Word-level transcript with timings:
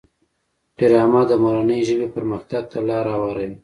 ډرامه 0.77 1.21
د 1.27 1.31
مورنۍ 1.43 1.79
ژبې 1.87 2.07
پرمختګ 2.15 2.63
ته 2.71 2.79
لاره 2.89 3.11
هواروي 3.17 3.57